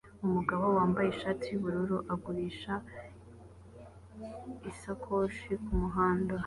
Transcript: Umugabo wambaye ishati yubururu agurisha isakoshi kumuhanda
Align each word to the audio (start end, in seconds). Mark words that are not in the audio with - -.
Umugabo 0.25 0.65
wambaye 0.77 1.07
ishati 1.09 1.45
yubururu 1.53 1.97
agurisha 2.13 2.73
isakoshi 4.71 5.51
kumuhanda 5.65 6.35